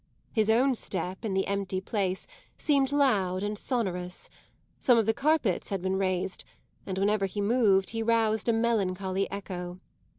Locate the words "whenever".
6.97-7.27